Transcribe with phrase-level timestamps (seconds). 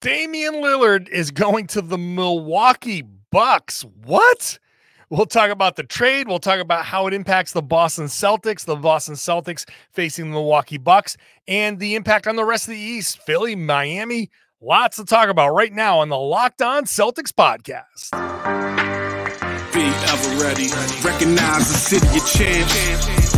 [0.00, 3.02] Damian Lillard is going to the Milwaukee
[3.32, 3.84] Bucks.
[4.04, 4.60] What?
[5.10, 6.28] We'll talk about the trade.
[6.28, 10.78] We'll talk about how it impacts the Boston Celtics, the Boston Celtics facing the Milwaukee
[10.78, 11.16] Bucks,
[11.48, 14.30] and the impact on the rest of the East, Philly, Miami.
[14.60, 18.12] Lots to talk about right now on the Locked On Celtics podcast.
[19.72, 20.68] Be ever ready.
[21.02, 23.37] Recognize the city of champs.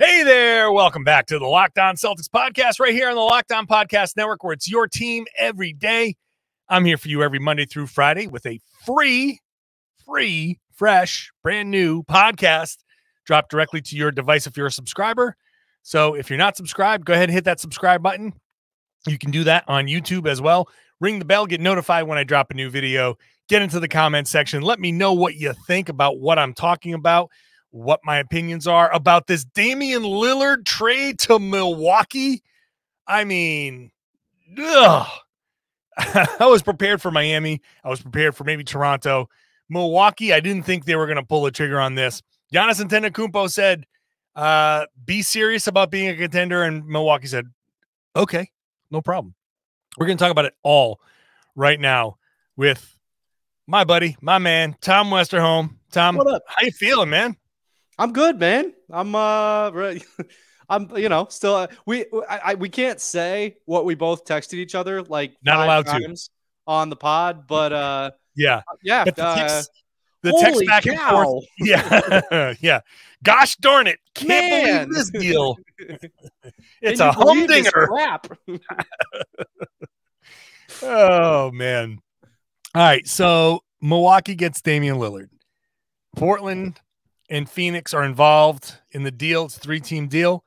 [0.00, 3.50] Hey there, welcome back to the Locked On Celtics podcast right here on the Locked
[3.50, 6.14] On Podcast Network, where it's your team every day.
[6.68, 9.40] I'm here for you every Monday through Friday with a free,
[10.06, 12.76] free, fresh, brand new podcast
[13.26, 15.34] dropped directly to your device if you're a subscriber.
[15.82, 18.34] So if you're not subscribed, go ahead and hit that subscribe button.
[19.08, 20.68] You can do that on YouTube as well.
[21.00, 23.16] Ring the bell, get notified when I drop a new video.
[23.48, 24.62] Get into the comment section.
[24.62, 27.30] Let me know what you think about what I'm talking about
[27.70, 32.42] what my opinions are about this Damian Lillard trade to Milwaukee.
[33.06, 33.90] I mean,
[34.58, 35.06] ugh.
[35.98, 37.60] I was prepared for Miami.
[37.84, 39.28] I was prepared for maybe Toronto.
[39.68, 42.22] Milwaukee, I didn't think they were going to pull the trigger on this.
[42.52, 43.84] Giannis Antetokounmpo said,
[44.34, 46.62] uh, be serious about being a contender.
[46.62, 47.46] And Milwaukee said,
[48.14, 48.50] okay,
[48.90, 49.34] no problem.
[49.98, 51.00] We're going to talk about it all
[51.56, 52.18] right now
[52.56, 52.96] with
[53.66, 55.74] my buddy, my man, Tom Westerholm.
[55.90, 56.42] Tom, what up?
[56.46, 57.36] How you feeling, man?
[57.98, 58.72] I'm good, man.
[58.90, 59.70] I'm uh
[60.68, 64.54] I'm you know, still uh, we I, I, we can't say what we both texted
[64.54, 66.16] each other like not allowed to
[66.66, 68.58] on the pod, but uh yeah.
[68.58, 70.92] Uh, yeah, but the text, uh, the text back cow.
[70.92, 71.44] and forth.
[71.58, 72.54] Yeah.
[72.60, 72.80] yeah.
[73.24, 73.98] Gosh darn it.
[74.14, 74.88] Can't man.
[74.88, 75.56] believe this deal.
[76.80, 77.88] it's a humdinger.
[80.82, 81.98] oh man.
[82.74, 85.30] All right, so Milwaukee gets Damian Lillard.
[86.14, 86.78] Portland
[87.28, 89.46] and Phoenix are involved in the deal.
[89.46, 90.44] It's a three team deal.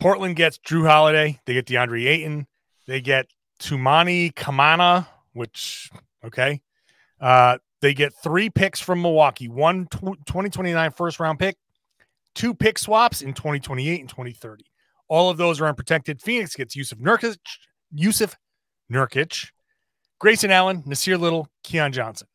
[0.00, 1.40] Portland gets Jrue Holiday.
[1.44, 2.46] They get DeAndre Ayton.
[2.86, 3.26] They get
[3.60, 5.90] Toumani Camara, which,
[6.24, 6.60] okay.
[7.20, 11.56] Uh, they get three picks from Milwaukee one tw- 2029 first round pick,
[12.34, 14.64] two pick swaps in 2028 and 2030.
[15.08, 16.20] All of those are unprotected.
[16.20, 17.38] Phoenix gets Jusuf Nurkic,
[17.94, 18.34] Jusuf
[18.92, 19.50] Nurkic,
[20.18, 22.28] Grayson Allen, Nassir Little, Keon Johnson.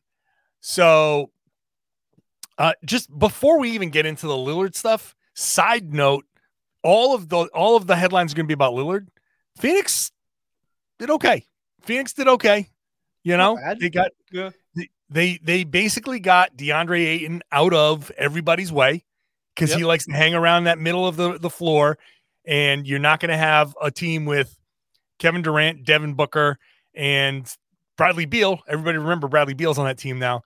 [0.60, 1.30] So
[2.58, 6.24] uh, just before we even get into the Lillard stuff, side note:
[6.82, 9.08] all of the all of the headlines are going to be about Lillard.
[9.56, 10.12] Phoenix
[10.98, 11.46] did okay.
[11.82, 12.68] Phoenix did okay.
[13.22, 14.50] You know, they got yeah.
[15.10, 19.04] they they basically got DeAndre Ayton out of everybody's way
[19.54, 19.78] because yep.
[19.78, 21.98] he likes to hang around that middle of the, the floor,
[22.44, 24.56] and you're not going to have a team with
[25.18, 26.58] Kevin Durant, Devin Booker,
[26.94, 27.50] and
[27.96, 28.60] Bradley Beal.
[28.68, 30.42] Everybody remember Bradley Beal's on that team now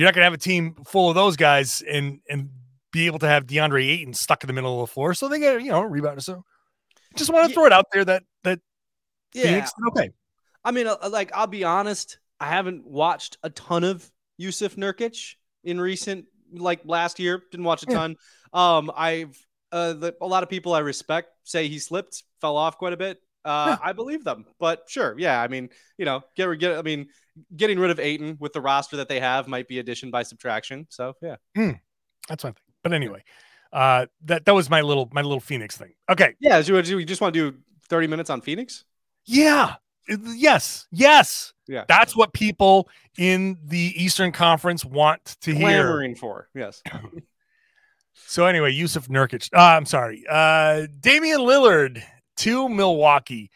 [0.00, 2.48] you're not going to have a team full of those guys and and
[2.90, 5.12] be able to have DeAndre Ayton stuck in the middle of the floor.
[5.12, 6.22] So they get you know rebound.
[6.22, 6.42] So
[7.16, 8.60] just want to throw it out there that that
[9.34, 9.42] yeah.
[9.42, 10.10] Phoenix okay.
[10.64, 14.10] I mean, uh, like I'll be honest, I haven't watched a ton of
[14.40, 15.34] Jusuf Nurkic
[15.64, 17.42] in recent like last year.
[17.50, 18.16] Didn't watch a ton.
[18.54, 18.76] Yeah.
[18.78, 19.36] Um, I've
[19.70, 22.96] uh, the, a lot of people I respect say he slipped, fell off quite a
[22.96, 23.18] bit.
[23.44, 23.76] Uh.
[23.82, 25.40] I believe them, but sure, yeah.
[25.40, 26.78] I mean, you know, get get.
[26.78, 27.08] I mean,
[27.56, 30.86] getting rid of Ayton with the roster that they have might be addition by subtraction.
[30.90, 31.78] So yeah, mm,
[32.28, 32.62] that's one thing.
[32.82, 33.22] But anyway,
[33.72, 35.92] uh, that that was my little my little Phoenix thing.
[36.08, 36.60] Okay, yeah.
[36.62, 37.58] Do you, you just want to do
[37.88, 38.84] thirty minutes on Phoenix?
[39.26, 39.74] Yeah.
[40.08, 40.86] Yes.
[40.90, 41.52] Yes.
[41.68, 41.84] Yeah.
[41.86, 45.82] That's what people in the Eastern Conference want to Clamoring hear.
[45.82, 46.48] Clamoring for.
[46.54, 46.82] Yes.
[48.14, 49.50] so anyway, Jusuf Nurkic.
[49.54, 50.24] Uh, I'm sorry.
[50.28, 52.02] Uh, Damian Lillard
[52.40, 53.50] to Milwaukee.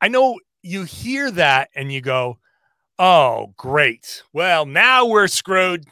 [0.00, 2.38] I know you hear that and you go,
[2.98, 4.22] "Oh, great!
[4.32, 5.86] Well, now we're screwed,"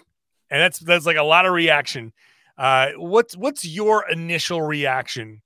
[0.50, 2.12] and that's that's like a lot of reaction.
[2.56, 5.42] Uh, what's what's your initial reaction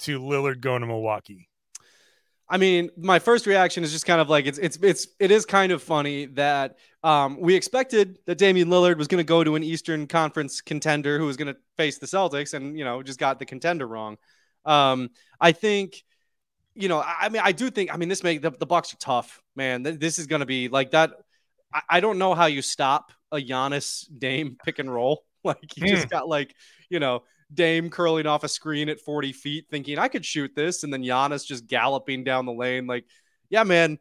[0.00, 1.48] to Lillard going to Milwaukee?
[2.46, 5.46] I mean, my first reaction is just kind of like it's it's it's it is
[5.46, 9.56] kind of funny that um, we expected that Damian Lillard was going to go to
[9.56, 13.18] an Eastern Conference contender who was going to face the Celtics, and you know just
[13.18, 14.18] got the contender wrong.
[14.66, 15.10] Um,
[15.40, 16.04] I think
[16.74, 18.98] you know, I mean, I do think, I mean, this make the, the Bucks are
[18.98, 19.82] tough, man.
[19.82, 21.12] This is going to be like that.
[21.72, 25.24] I, I, don't know how you stop a Giannis Dame pick and roll.
[25.46, 25.88] Like you mm.
[25.88, 26.08] just hmm.
[26.08, 26.54] got like,
[26.88, 27.22] you know,
[27.52, 31.02] Dame curling off a screen at 40 feet, thinking I could shoot this, and then
[31.02, 32.86] Giannis just galloping down the lane.
[32.86, 33.04] Like,
[33.50, 33.98] yeah, man,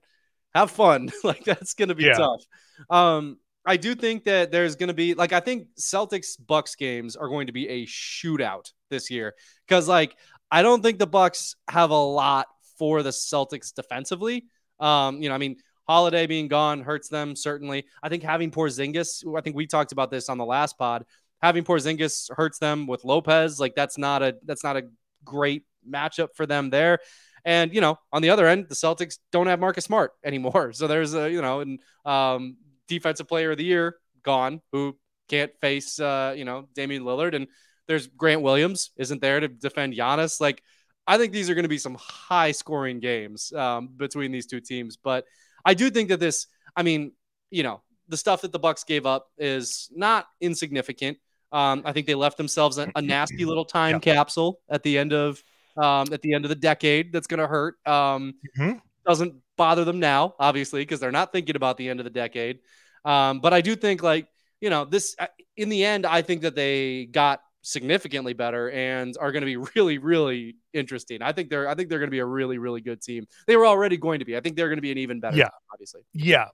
[0.56, 1.12] have fun.
[1.26, 2.14] like that's gonna be Yeah.
[2.14, 2.46] tough.
[2.90, 7.28] Um, I do think that there's gonna be like I think Celtics Bucks games are
[7.28, 9.34] going to be a shootout this year
[9.68, 10.16] because like
[10.50, 12.48] I don't think the Bucks have a lot
[12.84, 14.44] for the Celtics defensively.
[14.78, 15.56] Um, you know, I mean,
[15.88, 17.86] Holiday being gone hurts them certainly.
[18.04, 21.06] I think having Porzingis, I think we talked about this on the last pod.
[21.42, 23.58] Having Porzingis hurts them with Lopez.
[23.58, 24.84] Like that's not a that's not a
[25.24, 27.00] great matchup for them there.
[27.46, 30.74] And you know, on the other end, the Celtics don't have Marcus Smart anymore.
[30.74, 32.58] So there's a you know, and um,
[32.90, 34.98] defensive player of the year gone who
[35.30, 37.48] can't face uh, you know Damian Lillard, and
[37.88, 40.42] there's Grant Williams isn't there to defend Giannis.
[40.42, 40.62] Like
[41.08, 44.62] I think these are going to be some high scoring games um, between these two
[44.62, 45.26] teams, but
[45.66, 47.12] I do think that this, I mean,
[47.52, 51.18] you know, the stuff that the Bucks gave up is not insignificant.
[51.52, 54.00] Um, I think they left themselves a, a nasty little time Yeah.
[54.14, 55.44] capsule at the end of
[55.78, 57.12] um, at the end of the decade.
[57.12, 57.76] That's going to hurt.
[57.88, 58.82] Um, Mhm.
[59.06, 62.60] Doesn't bother them now, obviously, because they're not thinking about the end of the decade.
[63.04, 64.28] Um, but I do think, like
[64.62, 65.28] you know, this uh,
[65.58, 69.58] in the end, I think that they got significantly better and are going to be
[69.76, 71.22] really, really interesting.
[71.24, 73.26] I think they're I think they're going to be a really, really good team.
[73.48, 74.38] They were already going to be.
[74.38, 75.38] I think they're going to be an even better.
[75.38, 75.46] Yeah.
[75.46, 76.02] team, obviously.
[76.14, 76.48] Yeah.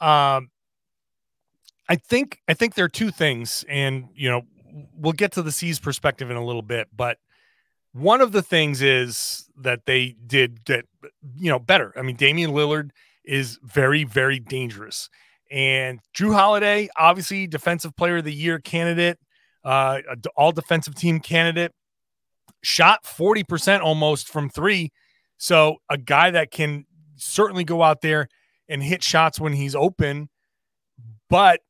[0.00, 0.50] Um
[1.88, 4.42] I think I think there are two things and you know
[4.96, 7.18] we'll get to the C's perspective in a little bit but
[7.92, 10.86] one of the things is that they did that
[11.36, 11.92] you know better.
[11.96, 12.90] I mean Damian Lillard
[13.24, 15.10] is very very dangerous
[15.50, 19.18] and Jrue Holiday obviously defensive player of the year candidate
[19.64, 20.00] uh
[20.36, 21.72] all defensive team candidate
[22.62, 24.90] shot 40% almost from 3
[25.36, 26.86] so a guy that can
[27.16, 28.28] certainly go out there
[28.68, 30.28] and hit shots when he's open.
[31.28, 31.60] But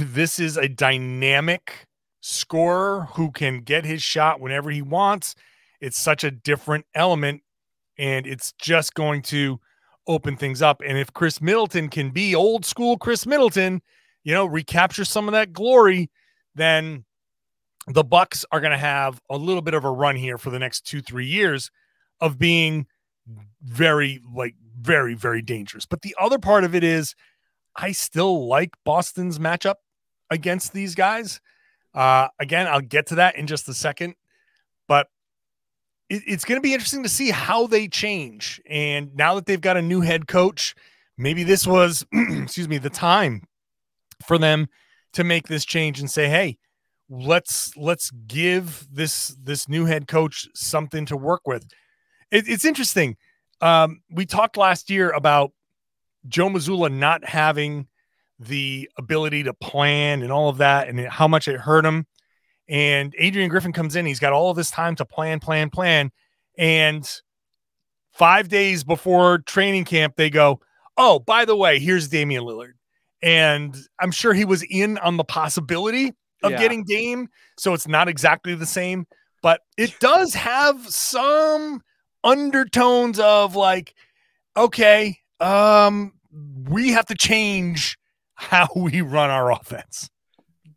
[0.00, 1.86] this is a dynamic
[2.20, 5.34] scorer who can get his shot whenever he wants.
[5.80, 7.42] It's such a different element,
[7.98, 9.60] and it's just going to
[10.06, 10.82] open things up.
[10.84, 13.82] And if Khris Middleton can be old school Khris Middleton,
[14.24, 16.10] you know, recapture some of that glory,
[16.56, 17.04] then
[17.86, 20.58] the Bucks are going to have a little bit of a run here for the
[20.58, 21.70] next two, three years
[22.20, 22.86] of being
[23.62, 25.86] very, like, very, very dangerous.
[25.86, 27.14] But the other part of it is,
[27.76, 29.76] I still like Boston's matchup
[30.30, 31.40] against these guys.
[31.94, 34.14] Uh, again, I'll get to that in just a second,
[34.88, 35.08] but
[36.08, 38.60] it, it's going to be interesting to see how they change.
[38.68, 40.74] And now that they've got a new head coach,
[41.16, 43.44] maybe this was, excuse me, the time
[44.26, 44.68] for them
[45.16, 46.58] to make this change and say, "Hey,
[47.08, 51.66] let's let's give this this new head coach something to work with."
[52.30, 53.16] It, it's interesting.
[53.62, 55.52] Um, we talked last year about
[56.28, 57.88] Joe Mazzulla not having
[58.38, 62.06] the ability to plan and all of that, and how much it hurt him.
[62.68, 66.10] And Adrian Griffin comes in; he's got all of this time to plan, plan, plan,
[66.58, 67.10] and
[68.12, 70.60] five days before training camp, they go,
[70.98, 72.72] "Oh, by the way, here's Damian Lillard."
[73.22, 76.58] And I'm sure he was in on the possibility of Yeah.
[76.58, 77.28] getting Dame,
[77.58, 79.06] so it's not exactly the same,
[79.42, 81.82] but it does have some
[82.22, 83.94] undertones of like,
[84.56, 86.12] okay, um,
[86.68, 87.96] we have to change
[88.34, 90.10] how we run our offense.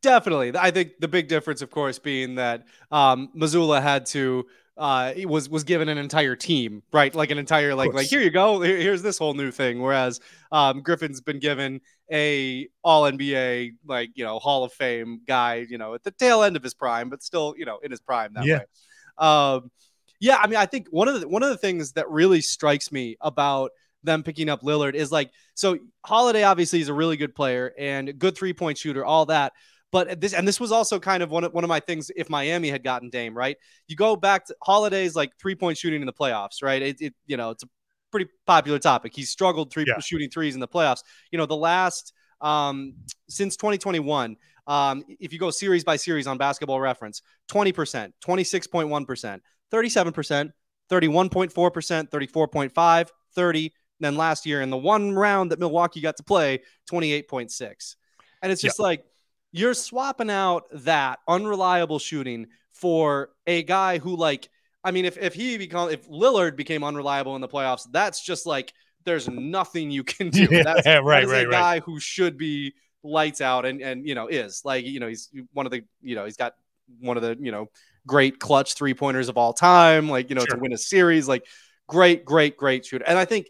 [0.01, 0.53] Definitely.
[0.57, 4.45] I think the big difference, of course, being that um, Mazzulla had to
[4.79, 7.13] uh, was was given an entire team, right?
[7.13, 9.81] Like an entire like like here you go, here- here's this whole new thing.
[9.81, 10.19] Whereas
[10.51, 11.81] um, Griffin's been given
[12.12, 16.41] a All NBA like you know Hall of Fame guy, you know, at the tail
[16.43, 18.59] end of his prime, but still you know in his prime that Yeah.
[18.59, 18.65] way.
[19.17, 19.69] Um,
[20.21, 22.91] yeah, I mean, I think one of the one of the things that really strikes
[22.91, 23.71] me about
[24.03, 28.17] them picking up Lillard is like so Holiday obviously is a really good player and
[28.17, 29.51] good three point shooter, all that.
[29.91, 32.12] But this and this was also kind of one of one of my things.
[32.15, 33.58] If Miami had gotten Dame, right?
[33.88, 36.81] You go back to Holiday's like three point shooting in the playoffs, right?
[36.81, 37.67] It, it you know it's a
[38.12, 39.15] pretty popular topic.
[39.15, 40.00] He struggled three Yeah.
[40.00, 41.01] shooting threes in the playoffs.
[41.31, 42.93] You know the last um
[43.29, 44.38] since 2021.
[44.67, 49.39] Um, if you go series by series on Basketball Reference, 20%, 26.1%,
[49.74, 50.51] 37%,
[50.91, 53.74] 31.4%, 34.5, 30.
[54.00, 56.60] Then last year in the one round that Milwaukee got to play,
[56.91, 57.96] 28.6.
[58.43, 59.03] And it's just like
[59.51, 64.50] you're swapping out that unreliable shooting for a guy who like
[64.84, 68.46] I mean if if he become if Lillard became unreliable in the playoffs, that's just
[68.46, 68.74] like
[69.06, 70.48] there's nothing you can do.
[70.50, 71.50] Yeah, that's right, that right, a right.
[71.50, 75.29] guy who should be lights out and and you know is like you know he's
[75.53, 76.53] one of the you know he's got
[77.00, 77.68] one of the you know
[78.06, 80.56] great clutch three pointers of all time like you know Sure.
[80.56, 81.46] to win a series like
[81.88, 83.48] great great great shooter and I think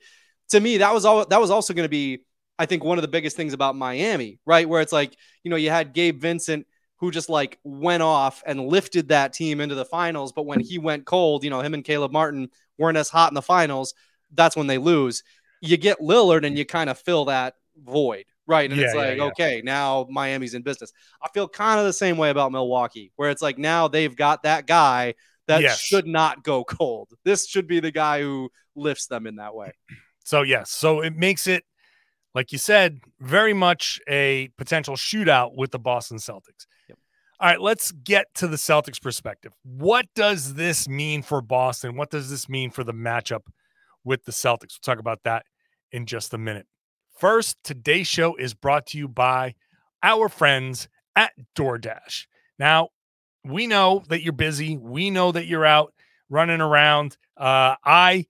[0.50, 2.24] to me that was all that was also going to be
[2.60, 5.58] I think one of the biggest things about Miami right where it's like you know
[5.58, 9.86] you had Gabe Vincent who just like went off and lifted that team into the
[9.86, 13.32] finals but when he went cold you know him and Caleb Martin weren't as hot
[13.32, 13.96] in the finals
[14.36, 15.24] that's when they lose
[15.62, 18.70] you get Lillard and you kind of fill that void, right?
[18.70, 19.24] And Yeah, it's yeah, like, yeah.
[19.26, 20.94] okay, now Miami's in business.
[21.22, 24.44] I feel kind of the same way about Milwaukee, where it's like now they've got
[24.44, 25.16] that guy
[25.48, 25.80] that Yes.
[25.80, 27.10] should not go cold.
[27.26, 29.72] This should be the guy who lifts them in that way.
[30.24, 31.64] So yes, so it makes it,
[32.40, 36.68] like you said, very much a potential shootout with the Boston Celtics.
[36.88, 36.98] Yep.
[37.38, 39.52] All right, let's get to the Celtics perspective.
[39.66, 41.98] What does this mean for Boston?
[41.98, 43.42] What does this mean for the matchup
[44.06, 44.78] with the Celtics?
[44.80, 45.44] We'll talk about that
[45.92, 46.66] in just a minute.
[47.18, 49.56] First, today's show is brought to you by
[50.02, 52.26] our friends at DoorDash.
[52.58, 52.88] Now,
[53.44, 54.78] we know that you're busy.
[54.78, 55.94] We know that you're out
[56.30, 57.18] running around.
[57.36, 58.28] Uh, I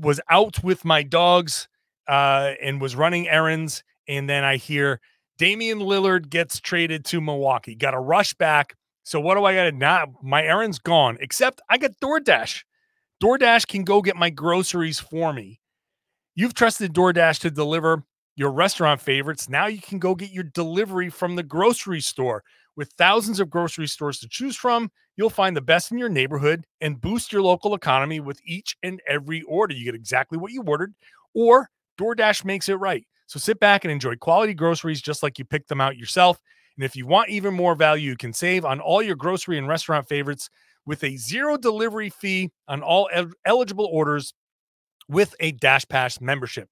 [0.00, 1.66] was out with my dogs
[2.08, 5.00] uh, and was running errands, and then I hear
[5.38, 7.74] Damian Lillard gets traded to Milwaukee.
[7.74, 8.74] Got to rush back.
[9.02, 10.14] So what do I got to now?
[10.22, 11.18] My errand's gone.
[11.20, 12.62] Except I got DoorDash.
[13.22, 15.60] DoorDash can go get my groceries for me.
[16.34, 18.04] You've trusted DoorDash to deliver
[18.36, 19.48] your restaurant favorites.
[19.48, 22.42] Now you can go get your delivery from the grocery store.
[22.76, 26.66] With thousands of grocery stores to choose from, you'll find the best in your neighborhood
[26.80, 29.74] and boost your local economy with each and every order.
[29.74, 30.92] You get exactly what you ordered,
[31.34, 33.04] or DoorDash makes it right.
[33.26, 36.38] So sit back and enjoy quality groceries just like you picked them out yourself.
[36.76, 39.68] And if you want even more value, you can save on all your grocery and
[39.68, 40.50] restaurant favorites
[40.86, 44.34] with a zero delivery fee on all el- eligible orders
[45.08, 46.68] with a Dash Pass membership.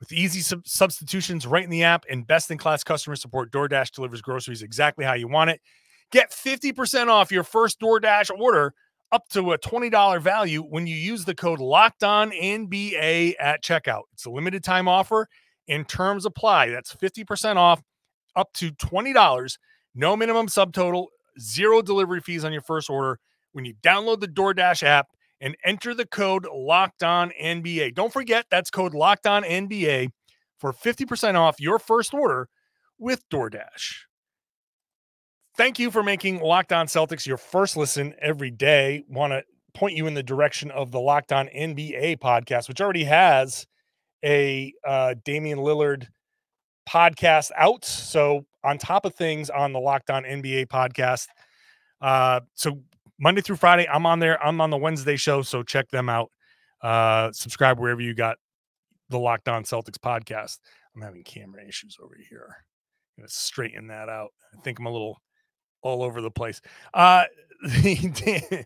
[0.00, 3.92] With easy sub- substitutions right in the app and best in class customer support, DoorDash
[3.92, 5.60] delivers groceries exactly how you want it.
[6.10, 8.74] Get 50% off your first DoorDash order
[9.12, 14.02] up to a $20 value when you use the code Locked On NBA at checkout.
[14.12, 15.28] It's a limited time offer
[15.68, 16.70] and terms apply.
[16.70, 17.82] That's 50% off
[18.36, 19.58] up to $20.
[19.94, 21.06] No minimum subtotal,
[21.38, 23.18] zero delivery fees on your first order
[23.52, 25.08] when you download the DoorDash app
[25.40, 27.94] and enter the code Locked On NBA.
[27.94, 30.10] Don't forget that's code Locked On NBA
[30.58, 32.48] for 50% off your first order
[32.98, 33.94] with DoorDash.
[35.56, 39.04] Thank you for making Locked On Celtics your first listen every day.
[39.08, 39.42] Want to
[39.74, 43.66] point you in the direction of the Locked On NBA podcast, which already has
[44.24, 46.06] a uh, Damian Lillard
[46.88, 47.84] podcast out.
[47.84, 51.26] So on top of things on the Locked On NBA podcast.
[52.00, 52.80] Uh, so
[53.18, 54.42] Monday through Friday, I'm on there.
[54.42, 56.30] I'm on the Wednesday show, so check them out.
[56.80, 58.36] Uh, subscribe wherever you got
[59.10, 60.58] the Locked On Celtics podcast.
[60.94, 62.56] I'm having camera issues over here.
[63.18, 64.30] I'm gonna straighten that out.
[64.56, 65.20] I think I'm a little
[65.82, 66.60] all over the place.
[66.94, 67.24] Uh,
[67.82, 68.64] you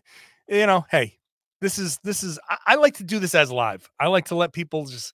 [0.49, 1.17] know, hey,
[1.61, 2.39] this is this is.
[2.49, 3.89] I, I like to do this as live.
[3.99, 5.13] I like to let people just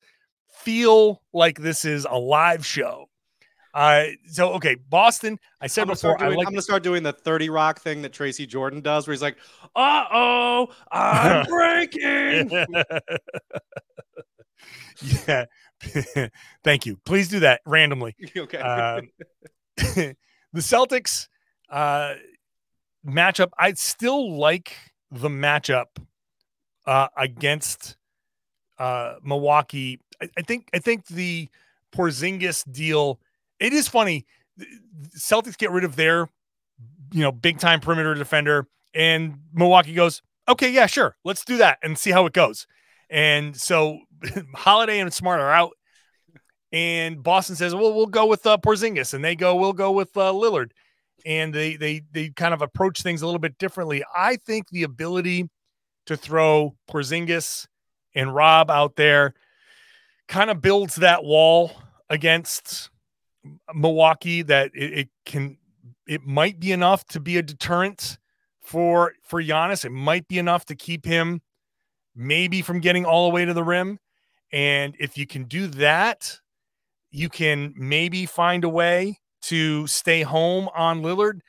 [0.49, 3.07] feel like this is a live show.
[3.73, 5.39] Uh, so okay, Boston.
[5.61, 8.01] I said I'm before, doing, I like I'm gonna start doing the 30 Rock thing
[8.01, 9.37] that Tracy Jordan does, where he's like,
[9.75, 12.51] "Uh oh, I'm breaking."
[15.27, 15.45] yeah.
[16.63, 16.97] Thank you.
[17.05, 18.15] Please do that randomly.
[18.35, 18.59] okay.
[18.59, 19.01] Uh,
[19.77, 20.15] the
[20.57, 21.27] Celtics
[21.71, 22.15] uh,
[23.05, 24.75] matchup, I still like
[25.09, 25.87] the matchup
[26.85, 27.95] uh, against
[28.77, 29.99] uh, Milwaukee.
[30.21, 31.49] I, I think I think the
[31.91, 33.19] Porzingis deal.
[33.59, 34.25] It is funny.
[35.17, 36.27] Celtics get rid of their,
[37.11, 41.77] you know, big time perimeter defender, and Milwaukee goes, okay, yeah, sure, let's do that
[41.81, 42.67] and see how it goes.
[43.09, 43.99] And so
[44.55, 45.71] Holiday and Smart are out,
[46.71, 50.15] and Boston says, well, we'll go with uh, Porzingis, and they go, we'll go with
[50.17, 50.71] uh, Lillard,
[51.25, 54.03] and they they they kind of approach things a little bit differently.
[54.15, 55.49] I think the ability
[56.05, 57.67] to throw Porzingis
[58.15, 59.33] and Rob out there
[60.27, 61.71] kind of builds that wall
[62.09, 62.89] against
[63.73, 65.57] Milwaukee that it, it can
[66.07, 68.17] it might be enough to be a deterrent
[68.61, 69.85] for for Giannis.
[69.85, 71.41] It might be enough to keep him
[72.15, 73.99] maybe from getting all the way to the rim.
[74.51, 76.39] And if you can do that,
[77.09, 81.41] you can maybe find a way to stay home on Lillard.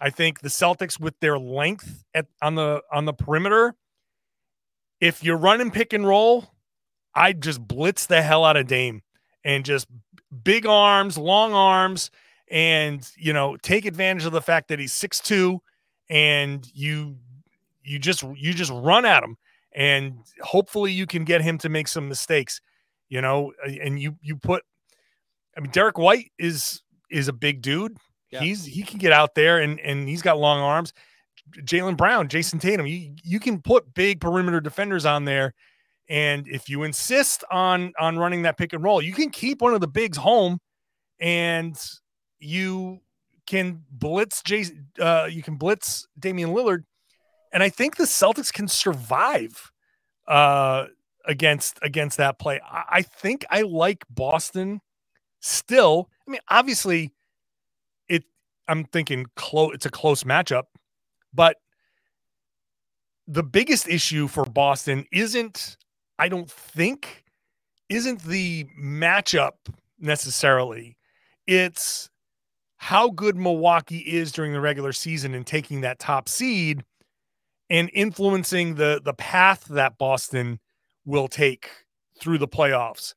[0.00, 3.74] I think the Celtics with their length at on the on the perimeter,
[5.00, 6.50] if you're running pick and roll,
[7.14, 9.02] I'd just blitz the hell out of Dame
[9.44, 9.86] and just
[10.42, 12.10] big arms, long arms,
[12.50, 15.60] and you know, take advantage of the fact that he's six two,
[16.10, 17.16] and you
[17.82, 19.36] you just you just run at him
[19.74, 22.60] and hopefully you can get him to make some mistakes,
[23.08, 24.62] you know, and you you put
[25.56, 27.96] I mean Derrick White is is a big dude.
[28.30, 28.40] Yeah.
[28.40, 30.92] He's he can get out there and and he's got long arms.
[31.58, 35.54] Jaylen Brown, Jayson Tatum, you you can put big perimeter defenders on there
[36.08, 39.74] and if you insist on on running that pick and roll, you can keep one
[39.74, 40.58] of the bigs home,
[41.18, 41.80] and
[42.38, 43.00] you
[43.46, 44.88] can blitz Jason.
[44.98, 46.84] Uh, you can blitz Damian Lillard,
[47.52, 49.70] and I think the Celtics can survive
[50.28, 50.86] uh,
[51.24, 52.60] against against that play.
[52.62, 54.80] I, I think I like Boston
[55.40, 56.10] still.
[56.26, 57.12] I mean, obviously,
[58.08, 58.24] it.
[58.68, 59.72] I'm thinking close.
[59.74, 60.64] It's a close matchup,
[61.32, 61.56] but
[63.26, 65.76] the biggest issue for Boston isn't.
[66.18, 67.24] I don't think
[67.88, 69.52] isn't the matchup
[69.98, 70.96] necessarily.
[71.46, 72.08] It's
[72.76, 76.84] how good Milwaukee is during the regular season and taking that top seed
[77.70, 80.60] and influencing the the path that Boston
[81.04, 81.70] will take
[82.18, 83.14] through the playoffs.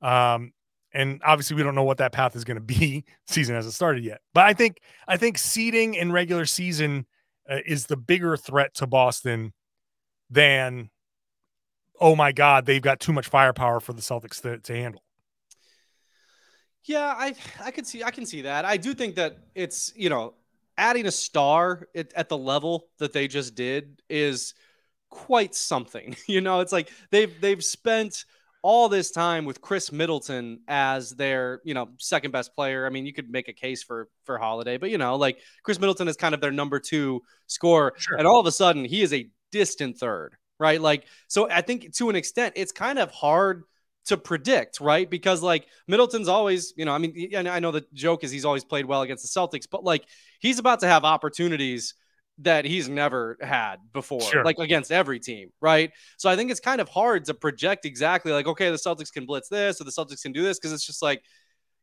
[0.00, 0.52] Um,
[0.92, 3.04] and obviously we don't know what that path is going to be.
[3.26, 7.06] Season hasn't started yet, but I think I think seeding in regular season
[7.48, 9.52] uh, is the bigger threat to Boston
[10.30, 10.90] than
[12.00, 15.02] oh my god they've got too much firepower for the Celtics to, to handle.
[16.84, 18.64] Yeah, I I could see I can see that.
[18.64, 20.34] I do think that it's you know
[20.78, 24.54] adding a star at, at the level that they just did is
[25.10, 26.16] quite something.
[26.26, 28.24] You know, it's like they've they've spent
[28.62, 32.86] all this time with Khris Middleton as their, you know, second best player.
[32.86, 35.78] I mean, you could make a case for for Holiday, but you know, like Khris
[35.78, 38.16] Middleton is kind of their number 2 scorer sure.
[38.16, 40.80] and all of a sudden he is a distant third, right?
[40.80, 43.64] Like so I think to an extent it's kind of hard
[44.06, 45.08] to predict, right?
[45.08, 48.44] Because like Middleton's always, you know, I mean, and I know the joke is he's
[48.46, 50.04] always played well against the Celtics, but like
[50.40, 51.94] he's about to have opportunities
[52.38, 54.44] that he's never had before, sure.
[54.44, 55.90] like against every team, right?
[56.16, 59.26] So I think it's kind of hard to project exactly like, okay, the Celtics can
[59.26, 61.22] blitz this or the Celtics can do this because it's just like,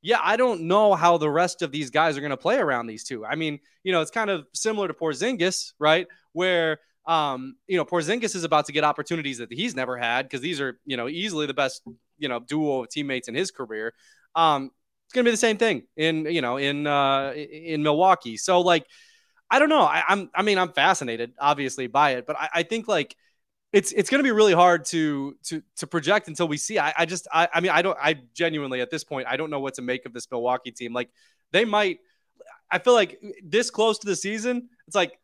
[0.02, 2.88] yeah, I don't know how the rest of these guys are going to play around
[2.88, 3.26] these two.
[3.26, 6.08] I mean, you know, it's kind of similar to Porzingis, right?
[6.32, 10.42] Where um, you know, Porzingis is about to get opportunities that he's never had because
[10.42, 11.84] these are, you know, easily the best,
[12.18, 13.94] you know, duo of teammates in his career.
[14.36, 14.72] Um,
[15.06, 18.38] it's gonna be the same thing in, you know, in uh in Milwaukee.
[18.38, 18.86] So like,
[19.50, 19.82] I don't know.
[19.82, 23.16] I, am I mean, I'm fascinated, obviously, by it, but I, I think like
[23.72, 26.80] it's it's going to be really hard to to to project until we see.
[26.80, 29.50] I, I just I, I mean I don't I genuinely at this point I don't
[29.50, 30.94] know what to make of this Milwaukee team.
[30.94, 31.10] Like
[31.52, 32.00] they might.
[32.72, 35.20] I feel like this close to the season, it's like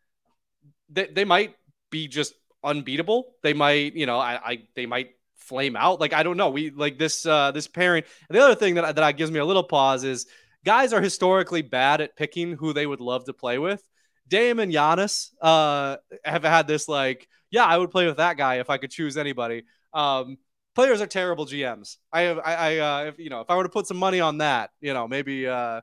[0.89, 1.55] they, they might
[1.89, 3.33] be just unbeatable.
[3.41, 5.99] They might, you know, I, I they might flame out.
[5.99, 6.49] Like I don't know.
[6.49, 8.03] We like this uh this pairing.
[8.29, 10.27] And the other thing that that gives me a little pause is
[10.65, 13.83] guys are historically bad at picking who they would love to play with.
[14.27, 18.55] Dame and Giannis uh have had this like, yeah, I would play with that guy
[18.59, 19.63] if I could choose anybody.
[19.93, 20.37] Um
[20.75, 21.97] players are terrible GMs.
[22.11, 24.19] I have I, I uh if you know, if I were to put some money
[24.19, 25.81] on that, you know, maybe uh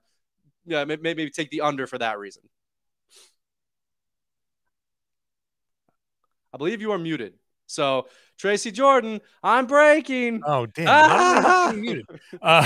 [0.67, 2.43] yeah, maybe, maybe take the under for that reason.
[6.53, 7.35] I believe you are muted.
[7.67, 8.07] So
[8.39, 10.43] Tracy Jordan, I'm breaking.
[10.47, 10.87] Oh damn!
[10.89, 11.73] Ah!
[11.75, 12.07] muted.
[12.41, 12.63] Uh,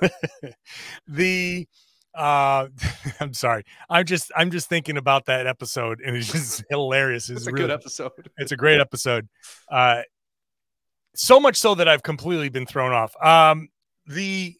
[1.06, 1.68] the
[2.14, 2.68] uh,
[3.20, 3.64] I'm sorry.
[3.88, 7.30] I'm just I'm just thinking about that episode, and it's just hilarious.
[7.30, 8.30] It's, it's a really, good episode.
[8.38, 9.28] It's a great episode.
[9.70, 10.02] Uh,
[11.14, 13.14] so much so that I've completely been thrown off.
[13.22, 13.68] Um,
[14.06, 14.54] the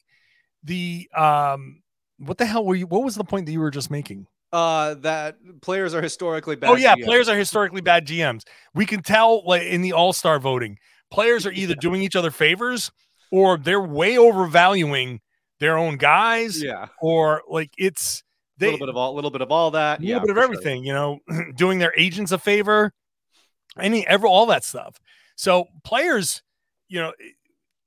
[0.64, 1.82] the um,
[2.18, 2.86] what the hell were you?
[2.86, 4.26] What was the point that you were just making?
[4.52, 6.70] uh, that players are historically bad.
[6.70, 7.04] Oh yeah, GMs.
[7.04, 8.42] players are historically bad GMs.
[8.74, 10.78] We can tell like in the All Star voting,
[11.10, 12.90] players are either doing each other favors
[13.30, 15.20] or they're way overvaluing
[15.62, 16.62] their own guys.
[16.62, 18.24] Yeah, or like it's
[18.58, 20.30] they, a little bit of all, little bit of all that, a little yeah, bit
[20.30, 20.84] of everything.
[20.84, 20.86] Sure.
[20.86, 22.92] You know, doing their agents a favor,
[23.78, 25.00] any ever all that stuff.
[25.36, 26.42] So players,
[26.88, 27.12] you know,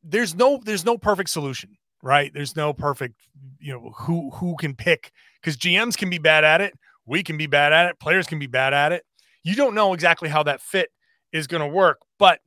[0.03, 2.31] there's no there's no perfect solution, right?
[2.33, 3.15] There's no perfect,
[3.59, 5.11] you know, who who can pick
[5.41, 6.73] because GMs can be bad at it.
[7.05, 7.99] We can be bad at it.
[7.99, 9.05] Players can be bad at it.
[9.43, 10.89] You don't know exactly how that fit
[11.31, 12.39] is going to work, but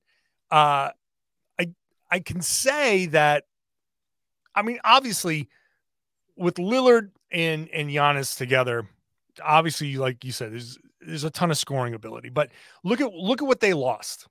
[0.51, 0.91] uh,
[1.59, 1.73] I
[2.11, 3.45] I can say that.
[4.59, 5.49] I mean, obviously,
[6.37, 8.89] with Lillard and and Giannis together,
[9.43, 12.29] obviously, like you said, there's there's a ton of scoring ability.
[12.29, 12.51] But
[12.83, 14.27] look at look at what they lost.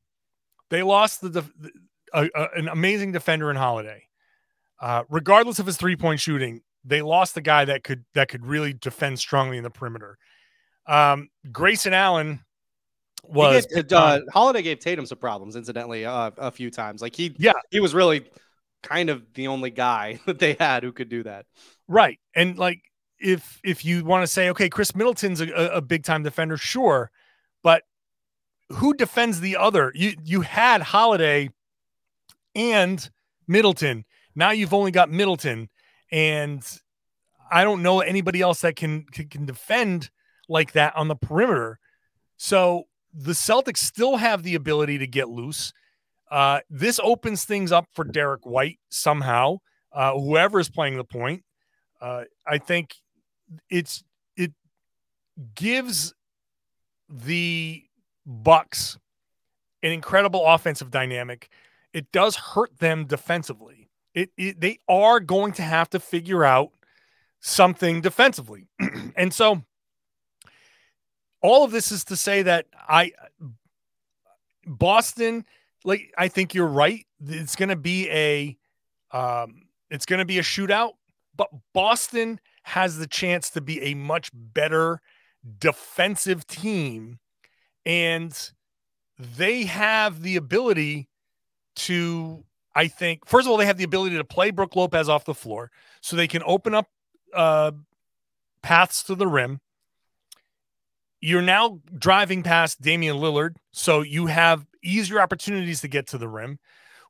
[0.70, 1.72] They lost the, the
[2.14, 4.04] a, a, an amazing defender in Holiday.
[4.80, 8.46] Uh, regardless of his three point shooting, they lost the guy that could that could
[8.46, 10.18] really defend strongly in the perimeter.
[10.88, 12.42] Um, Grayson Allen
[13.24, 17.02] was gave, uh, Holiday gave Tatum some problems, incidentally, uh, a few times.
[17.02, 18.26] Like he, yeah, he was really
[18.84, 21.46] kind of the only guy that they had who could do that.
[21.88, 22.82] Right, and like
[23.20, 27.12] if if you want to say, okay, Khris Middleton's a, a big time defender, sure,
[27.64, 27.84] but
[28.70, 29.92] who defends the other?
[29.96, 31.50] You you had Holiday
[32.56, 33.10] and
[33.48, 34.06] Middleton.
[34.36, 35.70] Now you've only got Middleton
[36.12, 36.64] and
[37.52, 40.10] I don't know anybody else that can, can, can defend
[40.50, 41.80] like that on the perimeter.
[42.38, 45.74] So the Celtics still have the ability to get loose.
[46.30, 49.58] Uh, this opens things up for Derrick White somehow.
[49.94, 51.44] Uh, whoever is playing the point,
[52.02, 52.96] uh, I think
[53.70, 54.04] it's
[54.36, 54.52] it
[55.56, 56.14] gives
[57.10, 57.84] the
[58.26, 58.98] Bucks
[59.82, 61.50] an incredible offensive dynamic,
[61.94, 63.90] it does hurt them defensively.
[64.14, 66.72] It, it they are going to have to figure out
[67.40, 68.68] something defensively.
[69.16, 69.64] and so
[71.42, 73.12] all of this is to say that I
[74.66, 75.46] Boston,
[75.84, 77.06] like I think you're right.
[77.26, 78.58] It's going to be a
[79.12, 80.94] um, it's going to be a shootout,
[81.36, 85.02] but Boston has the chance to be a much better
[85.60, 87.20] defensive team,
[87.86, 88.52] and
[89.18, 91.08] they have the ability
[91.76, 92.44] to.
[92.76, 95.34] I think first of all, they have the ability to play Brook Lopez off the
[95.34, 96.88] floor, so they can open up
[97.34, 97.72] uh,
[98.62, 99.62] paths to the rim
[101.20, 106.28] you're now driving past Damian Lillard, so you have easier opportunities to get to the
[106.28, 106.60] rim,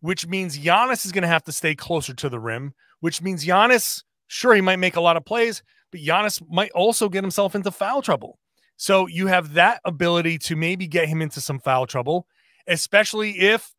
[0.01, 3.45] which means Giannis is going to have to stay closer to the rim, which means
[3.45, 7.55] Giannis, sure, he might make a lot of plays, but Giannis might also get himself
[7.55, 8.39] into foul trouble.
[8.75, 12.27] So you have that ability to maybe get him into some foul trouble,
[12.67, 13.73] especially if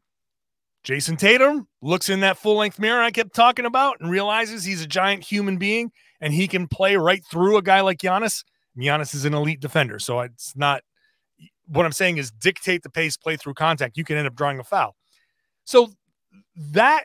[0.84, 4.82] Jayson Tatum looks in that full length mirror I kept talking about and realizes he's
[4.82, 8.42] a giant human being and he can play right through a guy like Giannis
[8.78, 9.98] Giannis is an elite defender.
[9.98, 10.82] So it's not
[11.68, 13.96] what I'm saying is dictate the pace, play through contact.
[13.96, 14.96] You can end up drawing a foul.
[15.64, 15.92] So
[16.56, 17.04] that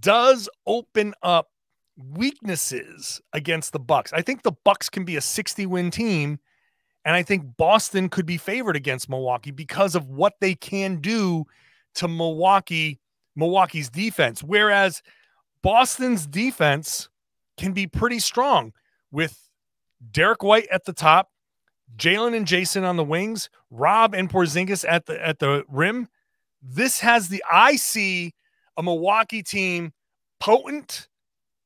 [0.00, 1.48] does open up
[1.96, 4.12] weaknesses against the Bucks.
[4.12, 6.38] I think the Bucks can be a 60 win team
[7.04, 11.44] and I think Boston could be favored against Milwaukee because of what they can do
[11.94, 13.00] to Milwaukee
[13.34, 15.02] Milwaukee's defense whereas
[15.62, 17.08] Boston's defense
[17.56, 18.72] can be pretty strong
[19.10, 19.48] with
[20.10, 21.30] Derrick White at the top,
[21.96, 26.08] Jaylen and Jayson on the wings, Rob and Porzingis at the at the rim.
[26.62, 28.34] This has the I see
[28.76, 29.92] a Milwaukee team
[30.40, 31.08] potent,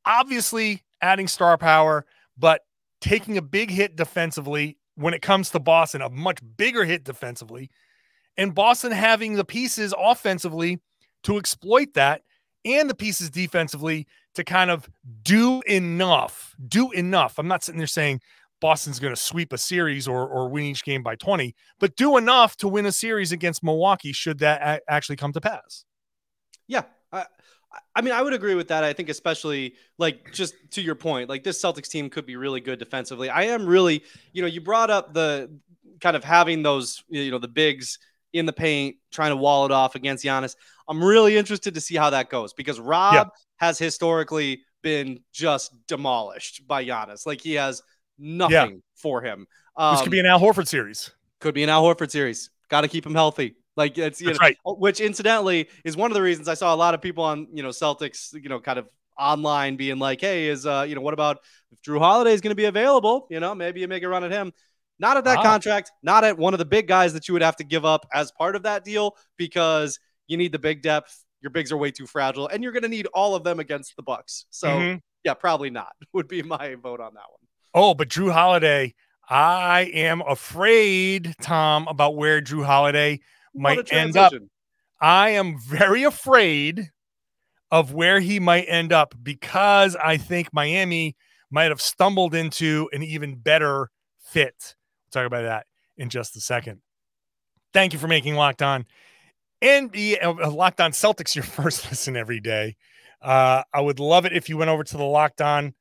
[0.05, 2.05] obviously adding star power,
[2.39, 2.63] but
[3.01, 7.71] taking a big hit defensively when it comes to Boston, a much bigger hit defensively,
[8.37, 10.79] and Boston having the pieces offensively
[11.23, 12.23] to exploit that
[12.65, 14.89] and the pieces defensively to kind of
[15.23, 17.39] do enough, do enough.
[17.39, 18.21] I'm not sitting there saying
[18.61, 22.17] Boston's going to sweep a series or, or win each game by 20, but do
[22.17, 25.85] enough to win a series against Milwaukee should that a- actually come to pass.
[26.69, 26.83] Yeah.
[27.13, 27.25] I,
[27.95, 28.85] I mean, I would agree with that.
[28.85, 32.61] I think, especially like just to your point, like this Celtics team could be really
[32.61, 33.31] good defensively.
[33.31, 35.51] I am really, you know, you brought up the
[36.01, 37.99] kind of having those, you know, the bigs
[38.33, 40.57] in the paint, trying to wall it off against Giannis.
[40.89, 43.25] I'm really interested to see how that goes because Rob yeah.
[43.57, 47.27] has historically been just demolished by Giannis.
[47.27, 47.83] Like he has
[48.21, 48.81] nothing yeah.
[48.95, 49.47] for him.
[49.77, 51.11] Um, this could be an Al Horford series.
[51.41, 52.51] Could be an Al Horford series.
[52.69, 53.57] Got to keep him healthy.
[53.77, 54.57] Like it's know, right.
[54.65, 57.63] Which incidentally is one of the reasons I saw a lot of people on you
[57.63, 61.15] know Celtics you know kind of online being like, hey, is uh you know what
[61.15, 61.39] about
[61.73, 63.27] if Jrue Holiday is going to be available?
[63.31, 64.53] You know maybe you make a run at him.
[64.99, 65.45] Not at that wow.
[65.45, 68.07] contract, not at one of the big guys that you would have to give up
[68.13, 71.25] as part of that deal because you need the big depth.
[71.41, 73.97] Your bigs are way too fragile, and you're going to need all of them against
[73.97, 74.45] the Bucks.
[74.51, 74.99] So mm-hmm.
[75.25, 77.41] yeah, probably not would be my vote on that one.
[77.75, 78.95] Oh, but Jrue Holiday,
[79.29, 83.21] I am afraid, Tom, about where Jrue Holiday
[83.55, 84.33] might end up.
[85.01, 86.91] I am very afraid
[87.71, 91.17] of where he might end up because I think Miami
[91.51, 94.75] might have stumbled into an even better fit
[95.11, 96.81] talk about that in just a second.
[97.73, 98.87] Thank you for making Locked On
[99.63, 102.77] NBA uh, Locked On Celtics your first listen every day.
[103.21, 105.75] Uh, I would love it if you went over to the Locked On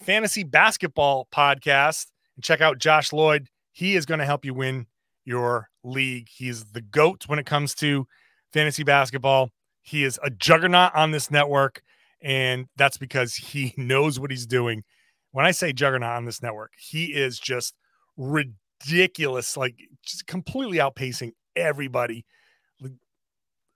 [0.00, 2.06] Fantasy Basketball podcast
[2.36, 3.48] and check out Josh Lloyd.
[3.72, 4.86] He is going to help you win
[5.24, 6.28] your league.
[6.30, 8.06] He's the GOAT when it comes to
[8.52, 9.50] fantasy basketball.
[9.82, 11.82] He is a juggernaut on this network,
[12.22, 14.84] and that's because he knows what he's doing.
[15.32, 17.74] When I say juggernaut on this network, he is just
[18.16, 22.24] ridiculous like just completely outpacing everybody.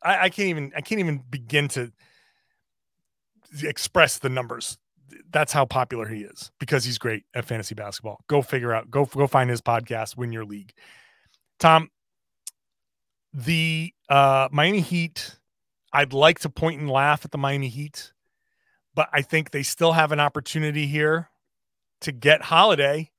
[0.02, 1.92] I, I can't even I can't even begin to
[3.62, 4.78] express the numbers.
[5.32, 8.20] That's how popular he is because he's great at fantasy basketball.
[8.28, 10.72] Go figure out, go go find his podcast, win your league.
[11.58, 11.90] Tom,
[13.32, 15.36] the uh, Miami Heat,
[15.92, 18.12] I'd like to point and laugh at the Miami Heat,
[18.94, 21.30] but I think they still have an opportunity here
[22.00, 23.12] to get Holiday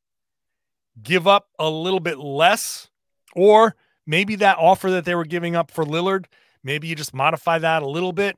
[1.01, 2.89] give up a little bit less,
[3.35, 6.25] or maybe that offer that they were giving up for Lillard,
[6.63, 8.37] maybe you just modify that a little bit,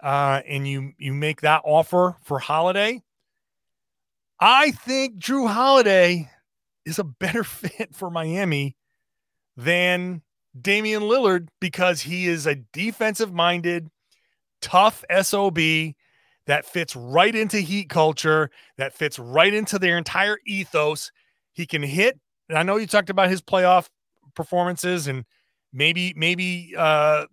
[0.00, 3.02] uh, and you you make that offer for Holiday.
[4.38, 6.30] I think Jrue Holiday
[6.84, 8.76] is a better fit for Miami
[9.56, 10.22] than
[10.60, 13.88] Damian Lillard because he is a defensive minded,
[14.60, 15.58] tough SOB
[16.46, 21.10] that fits right into Heat culture, that fits right into their entire ethos.
[21.52, 22.18] He can hit.
[22.48, 23.88] And I know you talked about his playoff
[24.34, 25.24] performances and
[25.76, 27.26] Maybe maybe uh,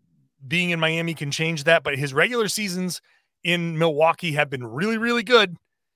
[0.45, 3.01] being in Miami can change that, but his regular seasons
[3.41, 5.55] in Milwaukee have been really really good.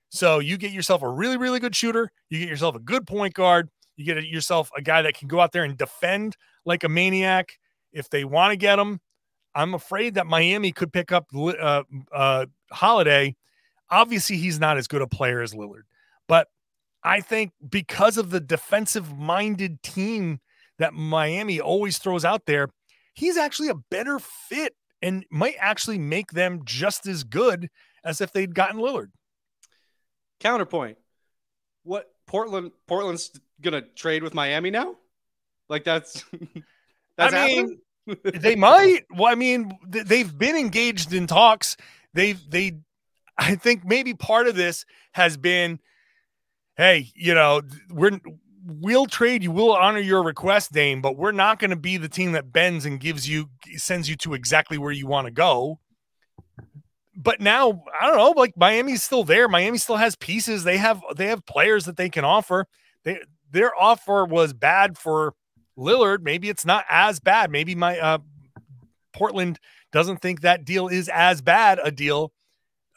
[0.10, 3.34] So you get yourself a really really good shooter, you get yourself a good point
[3.34, 6.90] guard, you get yourself a guy that can go out there and defend like a
[6.90, 7.58] maniac
[7.92, 9.00] if they want to get him.
[9.56, 13.36] I'm afraid that Miami could pick up uh, uh, Holiday.
[13.90, 15.84] Obviously, he's not as good a player as Lillard,
[16.28, 16.48] but
[17.04, 20.40] I think because of the defensive minded team
[20.78, 22.70] that Miami always throws out there,
[23.14, 27.70] he's actually a better fit and might actually make them just as good
[28.04, 29.08] as if they'd gotten Lillard.
[30.40, 30.98] Counterpoint.
[31.84, 34.96] What Portland Portland's gonna trade with Miami now?
[35.70, 36.24] Like that's
[37.18, 37.80] that's I mean
[38.24, 39.06] they might.
[39.10, 41.76] Well, I mean, they've been engaged in talks.
[42.14, 42.78] They've they
[43.38, 45.80] I think maybe part of this has been
[46.78, 48.20] hey, you know, we're
[48.66, 52.10] we'll trade you, we'll honor your request, Dame, but we're not going to be the
[52.10, 55.80] team that bends and gives you sends you to exactly where you want to go.
[57.20, 59.48] But now, I don't know, like Miami's still there.
[59.48, 60.64] Miami still has pieces.
[60.64, 62.68] They have they have players that they can offer.
[63.04, 65.34] They their offer was bad for
[65.76, 66.22] Lillard.
[66.22, 67.50] Maybe it's not as bad.
[67.50, 68.20] Maybe my uh
[69.14, 69.60] Portland
[69.92, 72.34] doesn't think that deal is as bad a deal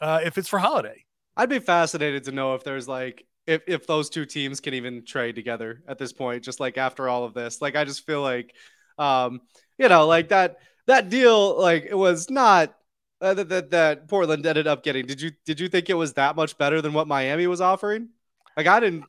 [0.03, 1.05] uh, if it's for Holiday.
[1.37, 5.05] I'd be fascinated to know if there's like if if those two teams can even
[5.05, 7.63] trade together at this point, just like after all of this.
[7.63, 8.55] Like I just feel like
[8.99, 9.41] um,
[9.79, 12.75] you know, like that that deal, like it was not
[13.21, 15.07] uh, that, that Portland ended up getting.
[15.07, 18.11] Did you did you think it was that much better than what Miami was offering?
[18.57, 19.05] Like I didn't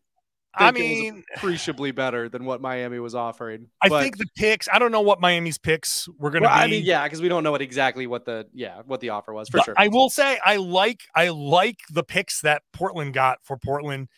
[0.54, 3.67] I mean, appreciably better than what Miami was offering.
[3.82, 4.67] I but, think the picks.
[4.71, 6.63] I don't know what Miami's picks were going to well, be.
[6.63, 9.34] I mean, yeah, because we don't know what exactly what the yeah what the offer
[9.34, 9.74] was for but sure.
[9.78, 14.10] I will say I like I like the picks that Portland got for Portland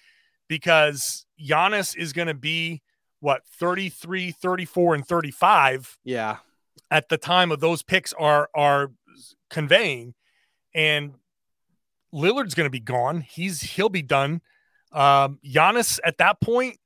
[0.48, 2.82] because Giannis is going to be
[3.20, 5.98] what 33, 34, and 35.
[6.04, 6.38] Yeah.
[6.92, 8.92] At the time of those picks are are
[9.50, 10.14] conveying,
[10.74, 11.14] and
[12.14, 13.22] Lillard's going to be gone.
[13.22, 14.42] He's he'll be done.
[14.92, 16.78] Um, Giannis at that point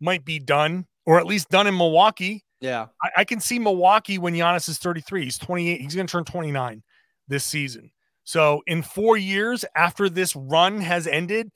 [0.00, 2.44] might be done, or at least done in Milwaukee.
[2.60, 2.86] Yeah.
[3.02, 5.24] I, I can see Milwaukee when Giannis is 33.
[5.24, 5.80] He's 28.
[5.80, 6.82] He's going to turn 29
[7.28, 7.90] this season.
[8.24, 11.50] So in four years after this run has ended,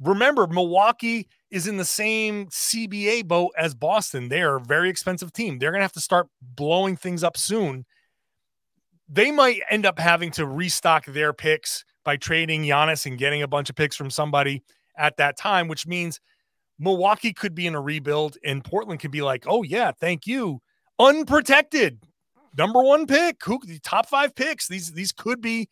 [0.00, 4.28] remember Milwaukee is in the same CBA boat as Boston.
[4.28, 5.58] They are a very expensive team.
[5.58, 7.86] They're going to have to start blowing things up soon.
[9.12, 13.48] They might end up having to restock their picks by trading Giannis and getting a
[13.48, 14.62] bunch of picks from somebody
[14.96, 16.20] at that time, which means
[16.78, 20.60] Milwaukee could be in a rebuild and Portland could be like, oh, yeah, thank you.
[20.98, 21.98] Unprotected
[22.56, 24.68] number one pick, who top five picks.
[24.68, 25.68] These these could be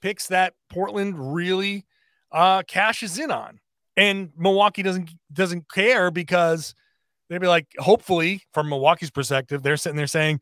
[0.00, 1.84] picks that Portland really
[2.30, 3.60] uh cashes in on.
[3.96, 6.74] And Milwaukee doesn't doesn't care because
[7.28, 10.40] they'd be like, hopefully, from Milwaukee's perspective, they're sitting there saying,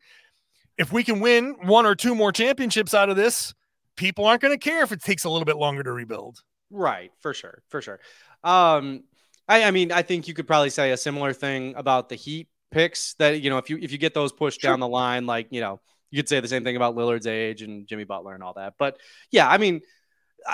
[0.81, 3.53] if we can win one or two more championships out of this,
[3.95, 6.39] people aren't going to care if it takes a little bit longer to rebuild.
[6.71, 7.99] Right, for sure, for sure.
[8.43, 9.03] Um,
[9.47, 12.47] I, I mean, I think you could probably say a similar thing about the Heat
[12.71, 13.13] picks.
[13.15, 14.71] That you know, if you if you get those pushed sure.
[14.71, 17.61] down the line, like you know, you could say the same thing about Lillard's age
[17.61, 18.73] and Jimmy Butler and all that.
[18.79, 18.97] But
[19.29, 19.81] yeah, I mean,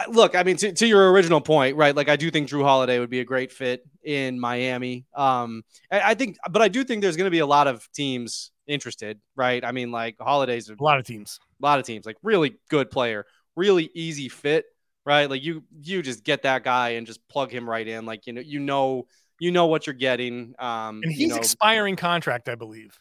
[0.09, 1.95] look, I mean, to, to your original point, right?
[1.95, 5.05] Like, I do think Jrue Holiday would be a great fit in Miami.
[5.15, 7.87] Um, I, I think, but I do think there's going to be a lot of
[7.93, 9.63] teams interested, right?
[9.63, 12.91] I mean, like Holiday's a lot of teams, a lot of teams, like really good
[12.91, 14.65] player, really easy fit
[15.07, 15.29] right?
[15.29, 18.05] Like you you just get that guy and just plug him right in.
[18.05, 19.07] Like you know you know
[19.39, 20.53] you know what you're getting.
[20.59, 21.37] Um, and he's you know.
[21.37, 22.99] expiring contract, I believe.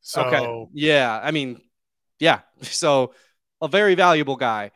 [0.00, 0.68] So okay.
[0.72, 1.60] yeah, I mean,
[2.18, 2.40] yeah.
[2.62, 3.14] So
[3.60, 4.70] a very valuable guy.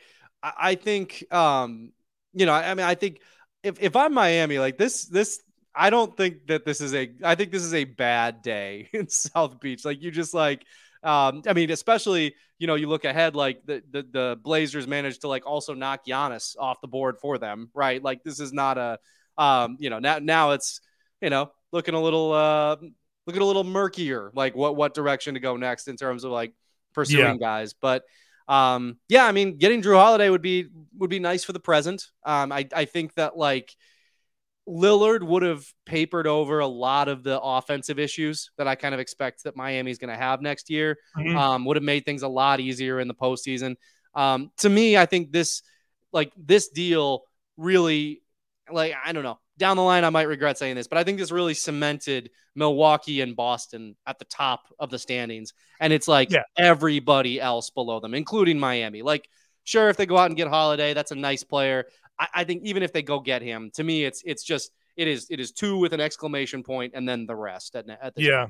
[0.44, 1.92] I, I think um,
[2.34, 3.20] you know, I, I mean, I think
[3.62, 5.40] if if I'm Miami, like this this
[5.74, 9.08] I don't think that this is a I think this is a bad day in
[9.08, 9.84] South Beach.
[9.84, 10.64] Like you just like
[11.02, 15.22] um, I mean, especially you know, you look ahead like the, the the Blazers managed
[15.22, 18.02] to like also knock Giannis off the board for them, right?
[18.02, 18.98] Like this is not a
[19.36, 20.80] um, you know, now now it's
[21.20, 22.76] you know looking a little uh
[23.26, 26.52] looking a little murkier, like what what direction to go next in terms of like
[26.94, 27.36] pursuing yeah.
[27.36, 27.72] guys.
[27.72, 28.04] But
[28.48, 32.06] um, yeah, I mean, getting Jrue Holiday would be would be nice for the present.
[32.24, 33.74] Um, I I think that like
[34.68, 39.00] Lillard would have papered over a lot of the offensive issues that I kind of
[39.00, 40.98] expect that Miami's going to have next year.
[41.16, 41.36] Mm-hmm.
[41.36, 43.76] Um, would have made things a lot easier in the postseason.
[44.14, 45.62] Um, to me, I think this,
[46.12, 47.24] like this deal,
[47.56, 48.22] really,
[48.70, 49.38] like I don't know.
[49.56, 53.20] Down the line, I might regret saying this, but I think this really cemented Milwaukee
[53.20, 56.42] and Boston at the top of the standings, and it's like yeah.
[56.56, 59.02] everybody else below them, including Miami.
[59.02, 59.28] Like,
[59.62, 61.86] sure, if they go out and get Holiday, that's a nice player.
[62.18, 65.08] I, I think even if they go get him, to me, it's it's just it
[65.08, 68.22] is it is two with an exclamation point and then the rest at, at the
[68.22, 68.46] yeah.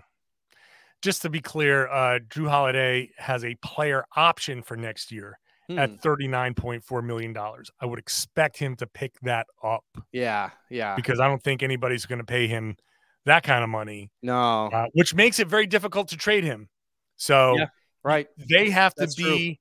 [1.02, 5.78] just to be clear, uh, Jrue Holiday has a player option for next year Hmm.
[5.78, 7.34] at $39.4 million.
[7.80, 10.94] I would expect him to pick that up yeah, yeah.
[10.94, 12.76] because I don't think anybody's going to pay him
[13.24, 16.68] that kind of money, No, uh, which makes it very difficult to trade him.
[17.16, 17.66] So Yeah,
[18.02, 18.26] right.
[18.36, 19.30] they have to That's true.
[19.36, 19.60] be,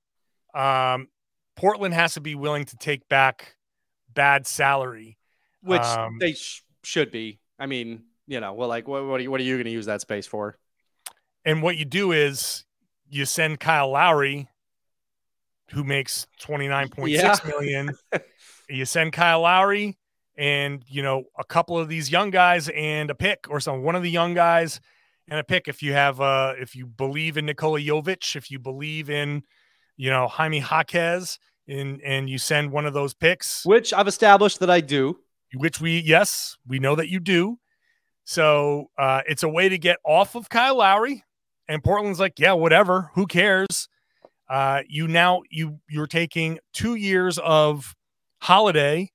[0.54, 1.08] um,
[1.56, 3.56] Portland has to be willing to take back
[4.14, 5.18] bad salary.
[5.62, 7.40] Which Um, they sh- should be.
[7.58, 9.72] I mean, you know, well, like, what, what are you, what are you going to
[9.72, 10.58] use that space for?
[11.46, 12.66] And what you do is
[13.10, 14.50] you send Kyle Lowry,
[15.74, 17.34] who makes twenty nine point Yeah.
[17.34, 17.96] six million.
[18.70, 19.98] you send Kyle Lowry
[20.38, 23.96] and you know a couple of these young guys and a pick or some one
[23.96, 24.80] of the young guys
[25.30, 28.60] and a pick if you have uh if you believe in Nikola Jovic, if you
[28.60, 29.44] believe in
[29.98, 34.60] you know Jaime Jaquez and and you send one of those picks, Which I've established
[34.60, 35.20] that I do.
[35.56, 37.58] which we yes, we know that you do.
[38.26, 41.24] So uh it's a way to get off of Kyle Lowry.
[41.70, 43.10] And Portland's like, yeah, whatever.
[43.16, 43.88] Who cares?
[44.50, 47.96] Uh you now you you're taking two years of
[48.42, 49.10] Holiday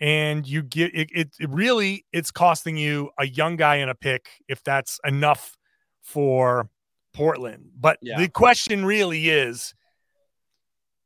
[0.00, 3.94] and you get it, it, it really it's costing you a young guy and a
[3.94, 5.56] pick if that's enough
[6.02, 6.68] for
[7.14, 7.70] Portland.
[7.78, 8.18] But Yeah.
[8.18, 9.74] the question really is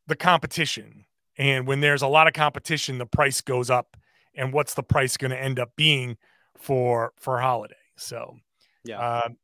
[0.07, 1.05] the competition.
[1.39, 3.97] And when there's a lot of competition, the price goes up.
[4.35, 6.17] And what's the price going to end up being
[6.57, 7.75] for for Holiday?
[7.97, 8.37] So
[8.85, 8.99] Yeah.
[8.99, 9.37] um, I-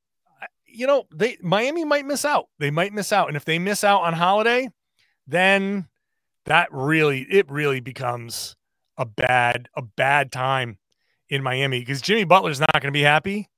[0.66, 2.48] you know, they Miami might miss out.
[2.58, 4.68] They might miss out, and if they miss out on Holiday,
[5.26, 5.88] then
[6.44, 8.56] that really it really becomes
[8.96, 10.78] a bad a bad time
[11.28, 13.48] in Miami because Jimmy Butler's not going to be happy,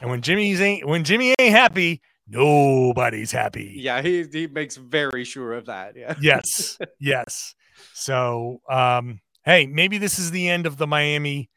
[0.00, 3.74] and when Jimmy's ain't when Jimmy ain't happy, nobody's happy.
[3.76, 5.96] Yeah, he he makes very sure of that.
[5.96, 6.14] Yeah.
[6.20, 7.54] Yes, yes.
[7.94, 11.50] So, um, hey, maybe this is the end of the Miami,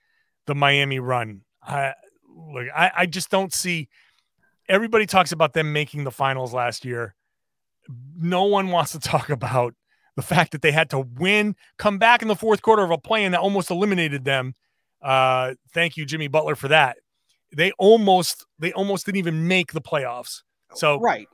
[0.46, 1.42] the Miami run.
[1.64, 1.94] I
[2.36, 3.90] look, I, I just don't see.
[4.68, 7.16] Everybody talks about them making the finals last year.
[8.18, 9.74] No one wants to talk about
[10.16, 12.98] the fact that they had to win, come back in the fourth quarter of a
[12.98, 14.54] play that almost eliminated them.
[15.02, 16.98] Uh, thank you, Jimmy Butler, for that.
[17.56, 20.42] They almost, they almost didn't even make the playoffs.
[20.74, 21.28] So Right.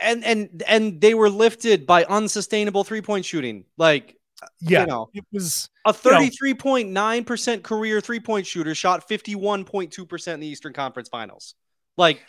[0.00, 3.64] And and and they were lifted by unsustainable three point shooting.
[3.76, 4.16] Like
[4.60, 10.46] yeah, you know, it was a 33.9% career three point shooter shot 51.2% in the
[10.46, 11.54] Eastern Conference Finals.
[11.96, 12.22] Like,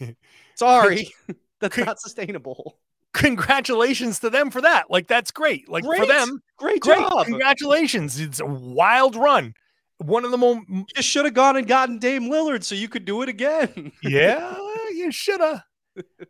[0.54, 1.10] sorry,
[1.60, 2.78] that's not sustainable.
[3.12, 4.90] congratulations to them for that.
[4.90, 5.68] Like that's great.
[5.68, 6.98] Like for them, Great, great.
[6.98, 7.26] job.
[7.26, 8.20] Congratulations.
[8.20, 9.54] It's a wild run.
[9.98, 13.04] One of the most You should have gone and gotten Dame Lillard so you could
[13.04, 13.92] do it again.
[14.02, 14.56] yeah,
[14.94, 15.64] you shoulda.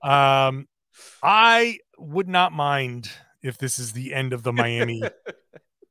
[0.02, 0.66] Um
[1.22, 3.11] I would not mind
[3.42, 5.02] if this is the end of the Miami.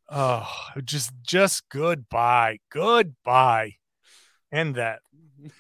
[0.10, 0.52] oh,
[0.84, 2.60] just just goodbye.
[2.72, 3.76] Goodbye.
[4.52, 5.00] End that.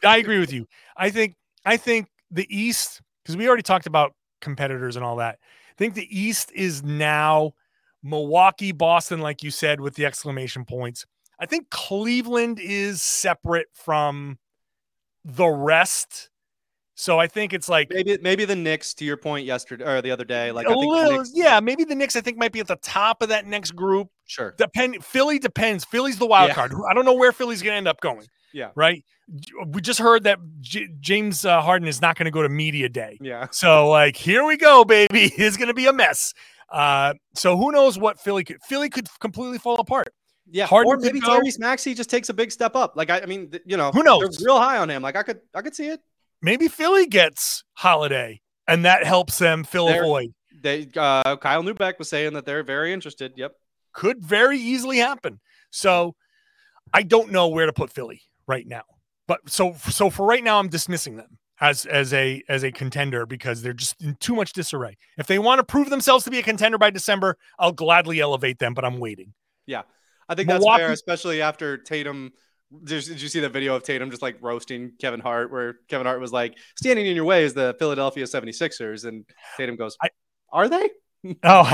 [0.04, 0.68] I agree with you.
[0.98, 5.40] I think I think the East because we already talked about competitors and all that.
[5.42, 7.54] I think the East is now
[8.04, 11.06] Milwaukee, Boston, like you said, with the exclamation points.
[11.40, 14.40] I think Cleveland is separate from
[15.24, 16.30] the rest.
[16.96, 20.12] So I think it's like maybe maybe the Knicks, to your point yesterday or the
[20.12, 22.52] other day, like a I think little, Knicks, yeah, maybe the Knicks I think might
[22.52, 24.10] be at the top of that next group.
[24.30, 24.54] Sure.
[24.58, 25.84] Depend Philly depends.
[25.84, 26.54] Philly's the wild Yeah.
[26.56, 26.72] card.
[26.90, 28.28] I don't know where Philly's going to end up going.
[28.54, 28.70] Yeah.
[28.76, 29.04] Right.
[29.68, 32.90] We just heard that J- James uh, Harden is not going to go to media
[32.90, 33.18] day.
[33.22, 33.48] Yeah.
[33.52, 35.32] So like, here we go, baby.
[35.38, 36.34] It's going to be a mess.
[36.72, 38.58] Uh, so who knows what Philly could?
[38.64, 40.14] Philly could completely fall apart.
[40.52, 42.94] Yeah, Harden or maybe go- Tyrese Maxey just takes a big step up.
[42.96, 44.38] Like I, I mean, th- you know, Who knows?
[44.38, 45.02] They're real high on him.
[45.02, 46.00] Like I could, I could see it.
[46.42, 50.34] Maybe Philly gets Holiday, and that helps them fill a void.
[50.62, 53.34] They, uh, Kyle Neubeck was saying that they're very interested.
[53.36, 53.54] Yep.
[54.00, 55.42] Could very easily happen.
[55.72, 56.16] So
[56.94, 58.84] I don't know where to put Philly right now.
[59.28, 63.26] But so so for right now, I'm dismissing them as as a as a contender
[63.26, 64.98] because they're just in too much disarray.
[65.18, 68.60] If they want to prove themselves to be a contender by December, I'll gladly elevate
[68.60, 68.74] them.
[68.74, 69.34] But I'm waiting.
[69.66, 69.82] Yeah.
[70.30, 72.32] I think that's fair, especially after Tatum.
[72.86, 76.08] Did, did you see the video of Tatum just like roasting Kevin Hart, where Kevin
[76.08, 79.26] Hart was like, "Standing in your way is the Philadelphia 76ers," and
[79.58, 80.12] Tatum goes, I-
[80.54, 80.90] "Are they?"
[81.44, 81.64] Oh,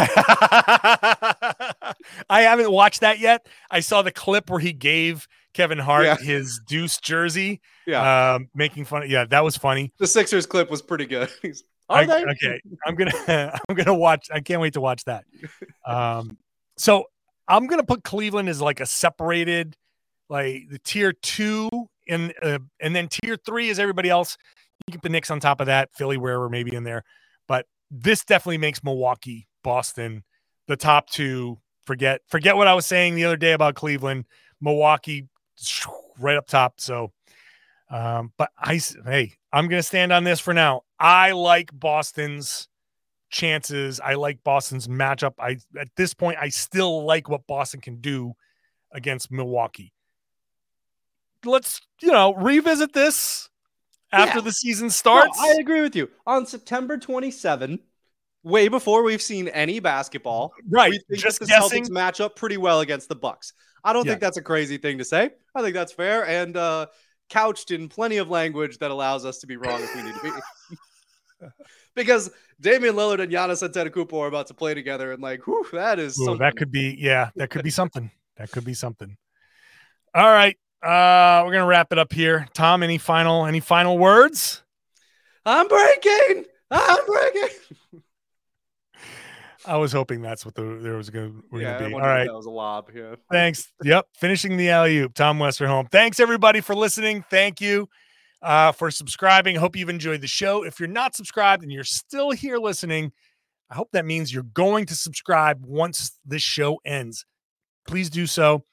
[2.30, 3.48] I haven't watched that yet.
[3.70, 6.18] I saw the clip where he gave Kevin Hart Yeah.
[6.18, 8.34] his Deuce jersey, Yeah.
[8.36, 9.10] um, making fun.
[9.10, 9.94] Yeah, that was funny.
[10.00, 11.30] the Sixers clip was pretty good.
[11.90, 12.26] Are I- they?
[12.26, 13.12] okay, I'm gonna
[13.70, 14.28] I'm gonna watch.
[14.34, 15.24] I can't wait to watch that.
[15.86, 16.38] Um,
[16.78, 17.06] so
[17.48, 19.76] I'm gonna put Cleveland as like a separated,
[20.28, 21.70] like the tier two,
[22.10, 24.36] and uh, and then tier three is everybody else.
[24.88, 27.04] You can put the Knicks on top of that, Philly wherever maybe in there,
[27.92, 30.24] this definitely makes Milwaukee, Boston,
[30.68, 31.60] the top two.
[31.86, 34.26] Forget forget what I was saying the other day about Cleveland,
[34.60, 35.28] Milwaukee,
[36.20, 36.80] right up top.
[36.80, 37.12] So.
[37.88, 40.82] Um, but I hey, I'm gonna stand on this for now.
[41.00, 42.68] I like Boston's
[43.30, 44.00] chances.
[44.00, 45.34] I like Boston's matchup.
[45.40, 48.34] I at this point I still like what Boston can do
[48.92, 49.94] against Milwaukee.
[51.44, 53.50] Let's, you know, revisit this
[54.12, 54.44] after Yeah.
[54.46, 55.40] the season No, starts.
[55.40, 56.10] I agree with you.
[56.26, 57.80] On September 27,
[58.44, 60.92] way before we've seen any basketball, right.
[60.92, 61.84] we think Just the guessing.
[61.86, 63.54] Celtics match up pretty well against the Bucks.
[63.84, 64.14] I don't Yeah.
[64.14, 65.32] think that's a crazy thing to say.
[65.56, 66.88] I think that's fair and uh,
[67.30, 70.22] couched in plenty of language that allows us to be wrong if we need to
[70.22, 71.48] be.
[71.96, 72.32] because
[72.62, 76.18] Damian Lillard and Giannis Antetokounmpo are about to play together, and like, whew, that is
[76.20, 76.40] Ooh, something.
[76.40, 78.10] that could be, yeah, that could be something.
[78.38, 79.18] That could be something.
[80.14, 80.58] All right.
[80.86, 82.48] Uh, we're gonna wrap it up here.
[82.54, 84.64] Tom, any final any final words?
[85.44, 86.46] I'm breaking.
[86.70, 87.58] I'm breaking.
[89.68, 91.94] I was hoping that's what the there was gonna yeah, be.
[91.94, 92.26] All right.
[92.26, 92.92] that was a lob.
[92.94, 93.16] Yeah.
[93.32, 93.74] Thanks.
[93.84, 94.08] Yep.
[94.16, 95.16] Finishing the alley oop.
[95.16, 95.90] Tom Westerholm.
[95.90, 97.26] Thanks everybody for listening.
[97.32, 97.90] Thank you
[98.44, 99.56] uh, for subscribing.
[99.56, 100.64] Hope you've enjoyed the show.
[100.64, 103.12] If you're not subscribed and you're still here listening,
[103.72, 107.26] I hope that means you're going to subscribe once this show ends.
[107.88, 108.64] Please do so.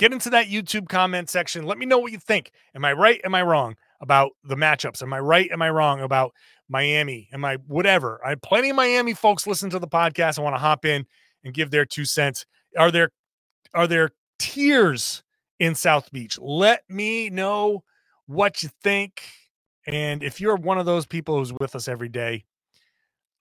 [0.00, 1.66] Get into that YouTube comment section.
[1.66, 2.52] Let me know what you think.
[2.74, 3.20] Am I right?
[3.22, 5.02] Am I wrong about the matchups?
[5.02, 5.50] Am I right?
[5.52, 6.32] Am I wrong about
[6.70, 7.28] Miami?
[7.34, 8.18] Am I whatever?
[8.24, 10.38] I have plenty of Miami folks listen to the podcast.
[10.38, 11.04] I want to hop in
[11.44, 12.46] and give their two cents.
[12.78, 13.10] Are there
[13.74, 15.22] are there tears
[15.58, 16.38] in South Beach?
[16.40, 17.84] Let me know
[18.24, 19.22] what you think.
[19.86, 22.44] And if you're one of those people who's with us every day,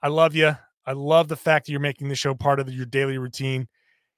[0.03, 0.57] I love you.
[0.85, 3.69] I love the fact that you're making the show part of your daily routine.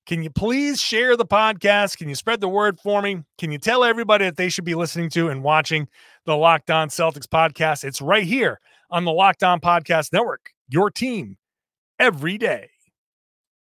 [0.08, 1.98] Can you please share the podcast?
[1.98, 3.24] Can you spread the word for me?
[3.38, 5.88] Can you tell everybody that they should be listening to and watching
[6.26, 7.84] the Locked On Celtics podcast?
[7.84, 11.38] It's right here on the Locked On Podcast Network, your team
[12.00, 12.71] every day.